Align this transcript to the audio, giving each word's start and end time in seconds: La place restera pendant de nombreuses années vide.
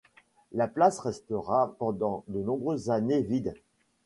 La 0.51 0.67
place 0.67 0.97
restera 0.97 1.75
pendant 1.77 2.23
de 2.27 2.39
nombreuses 2.41 2.89
années 2.89 3.21
vide. 3.21 3.53